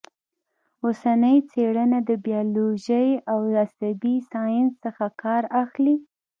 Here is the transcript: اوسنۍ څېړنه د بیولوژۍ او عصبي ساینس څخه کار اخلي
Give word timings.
اوسنۍ 0.85 1.37
څېړنه 1.49 1.99
د 2.09 2.11
بیولوژۍ 2.25 3.09
او 3.31 3.39
عصبي 3.63 4.15
ساینس 4.31 4.71
څخه 4.83 5.05
کار 5.21 5.43
اخلي 5.63 5.95